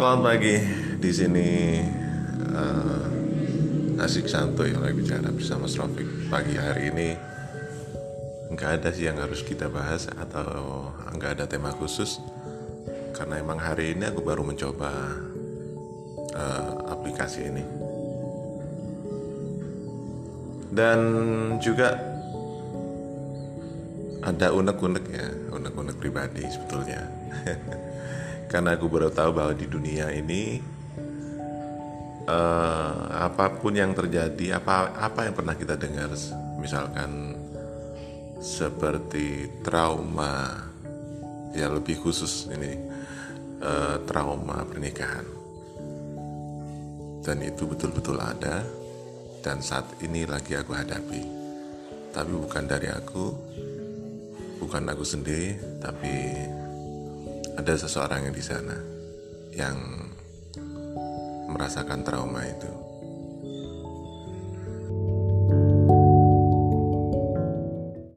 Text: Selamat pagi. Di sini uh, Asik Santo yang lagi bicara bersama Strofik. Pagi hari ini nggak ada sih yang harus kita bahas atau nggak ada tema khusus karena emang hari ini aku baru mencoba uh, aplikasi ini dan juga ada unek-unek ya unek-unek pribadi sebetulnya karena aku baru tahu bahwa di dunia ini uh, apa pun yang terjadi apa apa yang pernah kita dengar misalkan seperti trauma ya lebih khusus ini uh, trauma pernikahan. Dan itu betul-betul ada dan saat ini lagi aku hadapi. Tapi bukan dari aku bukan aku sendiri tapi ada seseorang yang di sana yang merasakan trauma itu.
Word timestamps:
Selamat 0.00 0.32
pagi. 0.32 0.56
Di 0.96 1.12
sini 1.12 1.76
uh, 2.56 4.00
Asik 4.00 4.32
Santo 4.32 4.64
yang 4.64 4.80
lagi 4.80 4.96
bicara 4.96 5.28
bersama 5.28 5.68
Strofik. 5.68 6.08
Pagi 6.32 6.56
hari 6.56 6.88
ini 6.88 7.12
nggak 8.48 8.80
ada 8.80 8.96
sih 8.96 9.12
yang 9.12 9.20
harus 9.20 9.44
kita 9.44 9.68
bahas 9.68 10.08
atau 10.08 10.88
nggak 11.12 11.36
ada 11.36 11.44
tema 11.44 11.76
khusus 11.76 12.16
karena 13.12 13.44
emang 13.44 13.60
hari 13.60 13.92
ini 13.92 14.08
aku 14.08 14.24
baru 14.24 14.40
mencoba 14.40 14.88
uh, 16.32 16.96
aplikasi 16.96 17.52
ini 17.52 17.64
dan 20.72 20.98
juga 21.60 22.00
ada 24.24 24.48
unek-unek 24.48 25.04
ya 25.12 25.28
unek-unek 25.52 26.00
pribadi 26.00 26.48
sebetulnya 26.48 27.04
karena 28.50 28.74
aku 28.74 28.90
baru 28.90 29.14
tahu 29.14 29.30
bahwa 29.30 29.54
di 29.54 29.70
dunia 29.70 30.10
ini 30.10 30.58
uh, 32.26 33.30
apa 33.30 33.62
pun 33.62 33.78
yang 33.78 33.94
terjadi 33.94 34.58
apa 34.58 34.90
apa 34.98 35.30
yang 35.30 35.38
pernah 35.38 35.54
kita 35.54 35.78
dengar 35.78 36.10
misalkan 36.58 37.38
seperti 38.42 39.46
trauma 39.62 40.66
ya 41.54 41.70
lebih 41.70 42.02
khusus 42.02 42.50
ini 42.50 42.74
uh, 43.62 44.02
trauma 44.02 44.66
pernikahan. 44.66 45.38
Dan 47.20 47.44
itu 47.46 47.68
betul-betul 47.68 48.18
ada 48.18 48.64
dan 49.44 49.62
saat 49.62 49.86
ini 50.02 50.26
lagi 50.26 50.58
aku 50.58 50.74
hadapi. 50.74 51.22
Tapi 52.10 52.32
bukan 52.34 52.64
dari 52.66 52.90
aku 52.90 53.24
bukan 54.58 54.90
aku 54.90 55.04
sendiri 55.06 55.54
tapi 55.78 56.34
ada 57.60 57.76
seseorang 57.76 58.24
yang 58.24 58.32
di 58.32 58.40
sana 58.40 58.76
yang 59.52 59.76
merasakan 61.52 62.00
trauma 62.00 62.40
itu. 62.48 62.89